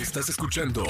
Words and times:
Estás 0.00 0.28
escuchando 0.28 0.84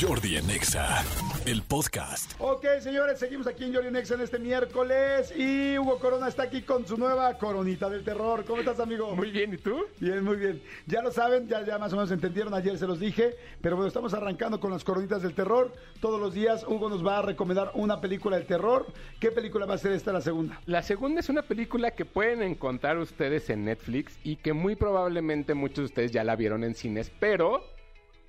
Jordi 0.00 0.36
en 0.36 0.48
Exa, 0.48 1.04
el 1.46 1.62
podcast. 1.62 2.34
Ok, 2.38 2.64
señores, 2.78 3.18
seguimos 3.18 3.48
aquí 3.48 3.64
en 3.64 3.74
Jordi 3.74 3.90
Nexa 3.90 4.14
en 4.14 4.20
este 4.20 4.38
miércoles 4.38 5.34
y 5.36 5.76
Hugo 5.78 5.98
Corona 5.98 6.28
está 6.28 6.44
aquí 6.44 6.62
con 6.62 6.86
su 6.86 6.96
nueva 6.96 7.36
coronita 7.38 7.90
del 7.90 8.04
terror. 8.04 8.44
¿Cómo 8.44 8.60
estás, 8.60 8.78
amigo? 8.78 9.16
Muy 9.16 9.32
bien, 9.32 9.52
¿y 9.52 9.56
tú? 9.56 9.84
Bien, 9.98 10.22
muy 10.22 10.36
bien. 10.36 10.62
Ya 10.86 11.02
lo 11.02 11.10
saben, 11.10 11.48
ya, 11.48 11.66
ya 11.66 11.76
más 11.76 11.92
o 11.92 11.96
menos 11.96 12.12
entendieron, 12.12 12.54
ayer 12.54 12.78
se 12.78 12.86
los 12.86 13.00
dije, 13.00 13.34
pero 13.60 13.74
bueno, 13.74 13.88
estamos 13.88 14.14
arrancando 14.14 14.60
con 14.60 14.70
las 14.70 14.84
coronitas 14.84 15.22
del 15.22 15.34
terror. 15.34 15.74
Todos 16.00 16.20
los 16.20 16.32
días 16.32 16.64
Hugo 16.64 16.88
nos 16.88 17.04
va 17.04 17.18
a 17.18 17.22
recomendar 17.22 17.72
una 17.74 18.00
película 18.00 18.36
del 18.36 18.46
terror. 18.46 18.86
¿Qué 19.18 19.32
película 19.32 19.66
va 19.66 19.74
a 19.74 19.78
ser 19.78 19.90
esta 19.90 20.12
la 20.12 20.20
segunda? 20.20 20.60
La 20.66 20.84
segunda 20.84 21.18
es 21.18 21.28
una 21.28 21.42
película 21.42 21.90
que 21.90 22.04
pueden 22.04 22.42
encontrar 22.42 22.96
ustedes 22.98 23.50
en 23.50 23.64
Netflix 23.64 24.16
y 24.22 24.36
que 24.36 24.52
muy 24.52 24.76
probablemente 24.76 25.54
muchos 25.54 25.78
de 25.78 25.84
ustedes 25.86 26.12
ya 26.12 26.22
la 26.22 26.36
vieron 26.36 26.62
en 26.62 26.76
cines, 26.76 27.10
pero 27.18 27.64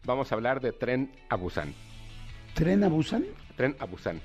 vamos 0.05 0.31
a 0.31 0.35
hablar 0.35 0.59
de 0.61 0.71
Tren 0.71 1.11
a 1.29 1.35
Busan. 1.35 1.73
¿Tren 2.53 2.83
a 2.83 2.87
Busan? 2.89 3.25
Tren 3.55 3.75
a 3.79 3.85
Busan. 3.85 4.21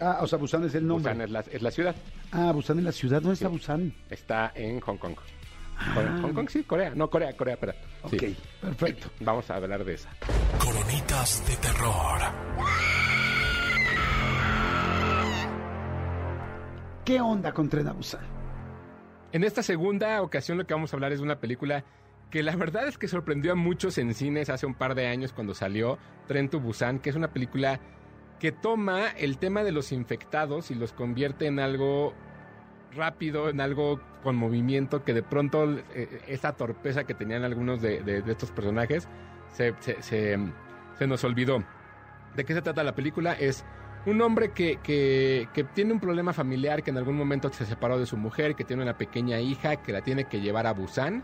Ah, 0.00 0.18
o 0.20 0.26
sea, 0.26 0.38
Busan 0.38 0.64
es 0.64 0.74
el 0.74 0.86
nombre. 0.86 1.12
Busan 1.12 1.24
es 1.24 1.30
la, 1.30 1.40
es 1.40 1.62
la 1.62 1.70
ciudad. 1.70 1.96
Ah, 2.30 2.52
Busan 2.52 2.78
es 2.78 2.84
la 2.84 2.92
ciudad, 2.92 3.20
¿dónde 3.20 3.34
está 3.34 3.48
Sí. 3.48 3.52
Busan? 3.52 3.94
Está 4.08 4.52
en 4.54 4.80
Hong 4.80 4.96
Kong. 4.96 5.16
Hong 6.22 6.32
Kong, 6.32 6.48
sí, 6.48 6.62
Corea. 6.62 6.92
No, 6.94 7.10
Corea, 7.10 7.36
Corea, 7.36 7.54
espera. 7.54 7.74
Sí. 8.08 8.16
Ok, 8.16 8.22
perfecto. 8.60 9.08
Vamos 9.20 9.50
a 9.50 9.56
hablar 9.56 9.84
de 9.84 9.94
esa. 9.94 10.10
Coronitas 10.60 11.44
de 11.48 11.56
terror. 11.56 12.20
¿Qué 17.04 17.20
onda 17.20 17.52
con 17.52 17.68
Tren 17.68 17.88
a 17.88 17.92
Busan? 17.92 18.20
En 19.32 19.42
esta 19.44 19.62
segunda 19.62 20.22
ocasión 20.22 20.58
lo 20.58 20.66
que 20.66 20.74
vamos 20.74 20.92
a 20.92 20.96
hablar 20.96 21.10
es 21.12 21.18
de 21.18 21.24
una 21.24 21.40
película 21.40 21.84
que 22.32 22.42
la 22.42 22.56
verdad 22.56 22.88
es 22.88 22.96
que 22.96 23.08
sorprendió 23.08 23.52
a 23.52 23.54
muchos 23.56 23.98
en 23.98 24.14
cines 24.14 24.48
hace 24.48 24.64
un 24.64 24.74
par 24.74 24.94
de 24.94 25.06
años 25.06 25.34
cuando 25.34 25.54
salió 25.54 25.98
Tren 26.26 26.48
to 26.48 26.60
Busan, 26.60 26.98
que 26.98 27.10
es 27.10 27.16
una 27.16 27.28
película 27.28 27.78
que 28.40 28.52
toma 28.52 29.08
el 29.18 29.36
tema 29.36 29.62
de 29.62 29.70
los 29.70 29.92
infectados 29.92 30.70
y 30.70 30.74
los 30.74 30.92
convierte 30.94 31.46
en 31.46 31.60
algo 31.60 32.14
rápido, 32.96 33.50
en 33.50 33.60
algo 33.60 34.00
con 34.22 34.36
movimiento, 34.36 35.04
que 35.04 35.12
de 35.12 35.22
pronto 35.22 35.78
eh, 35.94 36.22
esa 36.26 36.54
torpeza 36.54 37.04
que 37.04 37.12
tenían 37.14 37.44
algunos 37.44 37.82
de, 37.82 38.22
estos 38.26 38.50
personajes 38.50 39.06
se, 39.52 39.74
se- 39.80 40.02
se- 40.02 40.38
se 40.98 41.06
nos 41.06 41.22
olvidó. 41.24 41.62
¿De 42.34 42.44
qué 42.46 42.54
se 42.54 42.62
trata 42.62 42.82
la 42.82 42.94
película? 42.94 43.34
Es 43.34 43.62
un 44.06 44.22
hombre 44.22 44.52
que, 44.52 44.78
que- 44.82 45.48
que 45.52 45.64
tiene 45.64 45.92
un 45.92 46.00
problema 46.00 46.32
familiar, 46.32 46.82
que 46.82 46.90
en 46.90 46.96
algún 46.96 47.16
momento 47.16 47.52
se 47.52 47.66
separó 47.66 47.98
de 47.98 48.06
su 48.06 48.16
mujer, 48.16 48.54
que 48.56 48.64
tiene 48.64 48.82
una 48.82 48.96
pequeña 48.96 49.38
hija, 49.38 49.76
que 49.76 49.92
la 49.92 50.00
tiene 50.00 50.24
que 50.24 50.40
llevar 50.40 50.66
a 50.66 50.72
Busan, 50.72 51.22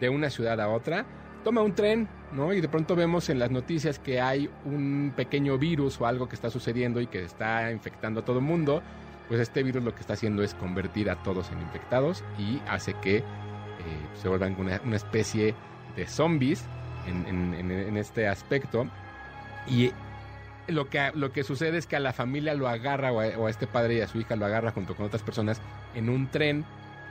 de 0.00 0.08
una 0.08 0.30
ciudad 0.30 0.60
a 0.60 0.68
otra. 0.68 1.04
Toma 1.44 1.62
un 1.62 1.74
tren, 1.74 2.08
¿no? 2.32 2.52
Y 2.52 2.60
de 2.60 2.68
pronto 2.68 2.94
vemos 2.96 3.28
en 3.30 3.38
las 3.38 3.50
noticias 3.50 3.98
que 3.98 4.20
hay 4.20 4.50
un 4.64 5.12
pequeño 5.16 5.56
virus 5.58 6.00
o 6.00 6.06
algo 6.06 6.28
que 6.28 6.34
está 6.34 6.50
sucediendo 6.50 7.00
y 7.00 7.06
que 7.06 7.24
está 7.24 7.70
infectando 7.72 8.20
a 8.20 8.24
todo 8.24 8.38
el 8.38 8.44
mundo. 8.44 8.82
Pues 9.28 9.40
este 9.40 9.62
virus 9.62 9.84
lo 9.84 9.94
que 9.94 10.00
está 10.00 10.14
haciendo 10.14 10.42
es 10.42 10.54
convertir 10.54 11.08
a 11.08 11.22
todos 11.22 11.50
en 11.50 11.60
infectados 11.60 12.24
y 12.38 12.60
hace 12.68 12.94
que 12.94 13.18
eh, 13.18 13.22
se 14.20 14.28
vuelvan 14.28 14.56
una, 14.58 14.80
una 14.84 14.96
especie 14.96 15.54
de 15.96 16.06
zombies 16.06 16.64
en, 17.06 17.26
en- 17.54 17.96
este 17.96 18.28
aspecto. 18.28 18.86
Y 19.66 19.92
lo 20.68 20.88
que, 20.88 21.10
lo 21.14 21.32
que 21.32 21.42
sucede 21.44 21.78
es 21.78 21.86
que 21.86 21.96
a 21.96 22.00
la 22.00 22.12
familia 22.12 22.54
lo 22.54 22.68
agarra, 22.68 23.12
o 23.12 23.20
a, 23.20 23.28
o 23.38 23.46
a 23.46 23.50
este 23.50 23.66
padre 23.66 23.94
y 23.94 24.00
a 24.00 24.08
su 24.08 24.18
hija 24.20 24.36
lo 24.36 24.46
agarra 24.46 24.72
junto 24.72 24.94
con 24.94 25.06
otras 25.06 25.22
personas 25.22 25.60
en 25.94 26.08
un 26.08 26.28
tren 26.30 26.64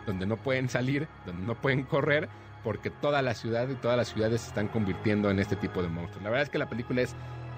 donde 0.06 0.26
no 0.26 0.38
pueden 0.38 0.70
salir, 0.70 1.08
donde 1.26 1.46
no 1.46 1.56
pueden 1.56 1.84
correr, 1.84 2.30
porque 2.64 2.90
toda 2.90 3.22
la 3.22 3.34
ciudad 3.34 3.70
y 3.70 3.76
todas 3.76 3.98
las 3.98 4.10
ciudades 4.10 4.42
se 4.42 4.48
están 4.50 4.68
convirtiendo 4.68 5.30
en 5.30 5.40
este 5.40 5.56
tipo 5.56 5.82
de 5.82 5.88
monstruos. 5.88 6.24
La 6.24 6.30
verdad 6.30 6.44
es 6.44 6.50
que 6.50 6.58
la 6.58 6.70
película 6.70 7.02
es 7.02 7.16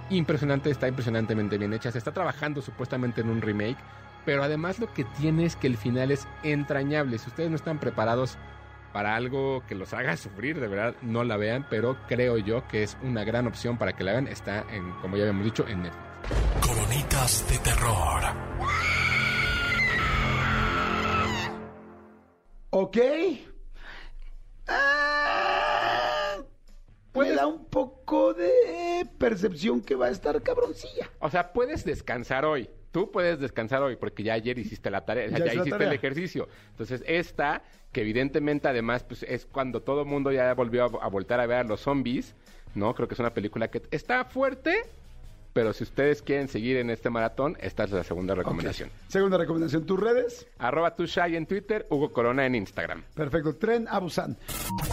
impresionante, 0.09 0.69
está 0.69 0.87
impresionantemente 0.87 1.57
bien 1.57 1.73
hecha. 1.73 1.91
Se 1.91 1.97
está 1.97 2.11
trabajando 2.11 2.61
supuestamente 2.61 3.21
en 3.21 3.29
un 3.29 3.41
remake, 3.41 3.77
pero 4.25 4.43
además 4.43 4.79
lo 4.79 4.93
que 4.93 5.03
tiene 5.03 5.45
es 5.45 5.55
que 5.55 5.67
el 5.67 5.77
final 5.77 6.11
es 6.11 6.27
entrañable. 6.43 7.17
Si 7.17 7.29
ustedes 7.29 7.49
no 7.49 7.55
están 7.55 7.79
preparados 7.79 8.37
para 8.93 9.15
algo 9.15 9.63
que 9.67 9.75
los 9.75 9.93
haga 9.93 10.17
sufrir, 10.17 10.59
de 10.59 10.67
verdad 10.67 10.95
no 11.01 11.23
la 11.23 11.37
vean, 11.37 11.65
pero 11.69 11.97
creo 12.07 12.37
yo 12.37 12.67
que 12.67 12.83
es 12.83 12.97
una 13.01 13.23
gran 13.23 13.47
opción 13.47 13.77
para 13.77 13.93
que 13.93 14.03
la 14.03 14.11
vean. 14.11 14.27
Está, 14.27 14.65
en, 14.71 14.91
como 15.01 15.17
ya 15.17 15.23
habíamos 15.23 15.45
dicho, 15.45 15.67
en 15.67 15.83
Netflix. 15.83 16.05
Coronitas 16.61 17.45
de 17.49 17.57
terror. 17.57 18.21
¿Ok? 22.71 22.97
Ah, 24.67 26.37
me 27.13 27.31
da 27.31 27.45
un 27.47 27.65
poco 27.65 28.33
de 28.33 29.05
percepción 29.17 29.81
que 29.81 29.95
va 29.95 30.07
a 30.07 30.09
estar 30.09 30.41
cabroncilla. 30.41 31.09
O 31.19 31.29
sea, 31.29 31.51
puedes 31.53 31.83
descansar 31.83 32.45
hoy. 32.45 32.69
Tú 32.91 33.11
puedes 33.11 33.39
descansar 33.39 33.81
hoy 33.83 33.95
porque 33.95 34.23
ya 34.23 34.33
ayer 34.33 34.57
hiciste 34.59 34.89
la 34.89 35.05
tarea, 35.05 35.27
Ya 35.27 35.39
ya, 35.39 35.45
hiciste 35.47 35.69
tarea. 35.69 35.87
el 35.87 35.93
ejercicio. 35.93 36.47
Entonces, 36.71 37.03
esta, 37.07 37.63
que 37.91 38.01
evidentemente 38.01 38.67
además 38.67 39.03
pues, 39.03 39.23
es 39.23 39.45
cuando 39.45 39.81
todo 39.81 40.01
el 40.01 40.07
mundo 40.07 40.31
ya 40.31 40.53
volvió 40.53 40.83
a, 40.83 41.05
a 41.05 41.07
voltar 41.07 41.39
a 41.39 41.45
ver 41.45 41.57
a 41.57 41.63
los 41.63 41.81
zombies, 41.81 42.35
¿no? 42.75 42.93
Creo 42.95 43.07
que 43.07 43.13
es 43.13 43.19
una 43.19 43.33
película 43.33 43.69
que 43.69 43.81
está 43.91 44.25
fuerte, 44.25 44.83
pero 45.53 45.73
si 45.73 45.83
ustedes 45.83 46.21
quieren 46.21 46.47
seguir 46.47 46.77
en 46.77 46.89
este 46.89 47.09
maratón, 47.09 47.57
esta 47.59 47.83
es 47.83 47.91
la 47.91 48.03
segunda 48.03 48.35
recomendación. 48.35 48.89
Segunda 49.07 49.37
recomendación, 49.37 49.85
tus 49.85 49.99
redes. 49.99 50.47
Arroba 50.59 50.95
Tushai 50.95 51.35
en 51.35 51.45
Twitter, 51.45 51.87
Hugo 51.89 52.11
Corona 52.11 52.45
en 52.45 52.55
Instagram. 52.55 53.03
Perfecto, 53.13 53.55
Tren 53.55 53.87
a 53.89 53.99
Busan. 53.99 54.37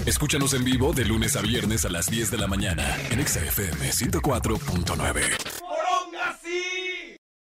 Escúchanos 0.07 0.55
en 0.55 0.65
vivo 0.65 0.93
de 0.93 1.05
lunes 1.05 1.37
a 1.37 1.43
viernes 1.43 1.85
a 1.85 1.89
las 1.89 2.07
10 2.07 2.31
de 2.31 2.39
la 2.39 2.47
mañana 2.47 2.85
en 3.11 3.21
Exa 3.21 3.41
FM 3.41 3.91
104.9. 3.91 5.58